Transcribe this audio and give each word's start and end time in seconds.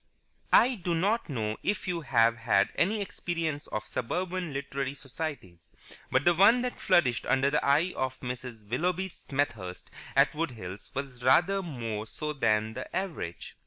I 0.55 0.73
do 0.73 0.95
not 0.95 1.29
know 1.29 1.57
if 1.61 1.87
you 1.87 2.01
have 2.01 2.37
had 2.37 2.69
any 2.73 3.01
experience 3.01 3.67
of 3.67 3.85
suburban 3.85 4.51
literary 4.51 4.95
societies, 4.95 5.67
but 6.09 6.25
the 6.25 6.33
one 6.33 6.63
that 6.63 6.81
flourished 6.81 7.23
under 7.27 7.51
the 7.51 7.63
eye 7.63 7.93
of 7.95 8.19
Mrs. 8.21 8.67
Willoughby 8.67 9.09
Smethurst 9.09 9.91
at 10.15 10.33
Wood 10.33 10.49
Hills 10.53 10.89
was 10.95 11.21
rather 11.21 11.61
more 11.61 12.07
so 12.07 12.33
than 12.33 12.73
the 12.73 12.95
average. 12.95 13.55